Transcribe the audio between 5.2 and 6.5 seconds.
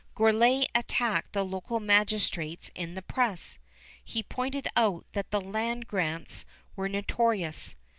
the land grants